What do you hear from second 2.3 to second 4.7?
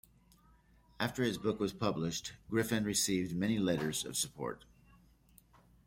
Griffin received many letters of support.